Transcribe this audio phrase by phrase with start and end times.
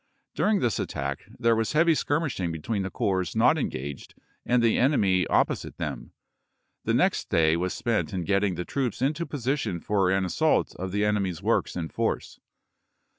[0.33, 4.15] During this attack there was heavy skirmishing between the corps not engaged
[4.47, 6.11] and the enemy op posite them.
[6.83, 10.91] The next day was spent in getting the troops into position for an assault of
[10.91, 12.39] the enemy's works in force.